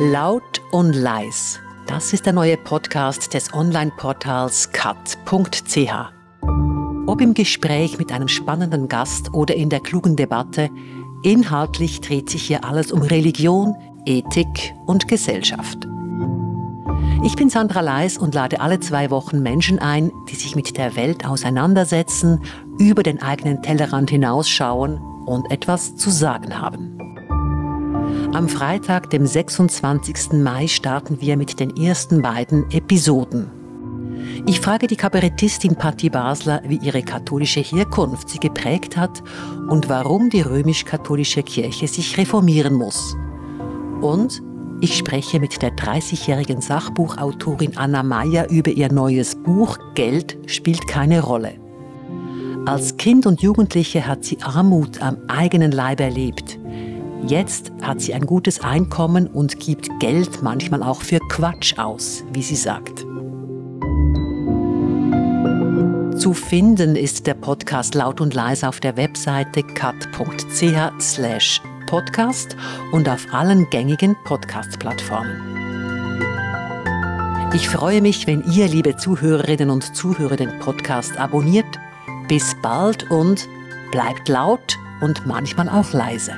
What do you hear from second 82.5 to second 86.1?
bald und bleibt laut und manchmal auch